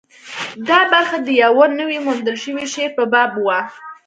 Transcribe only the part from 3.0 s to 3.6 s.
باب وه.